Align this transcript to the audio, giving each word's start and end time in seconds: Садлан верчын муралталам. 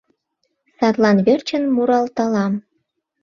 Садлан 0.77 1.17
верчын 1.25 1.63
муралталам. 1.75 2.53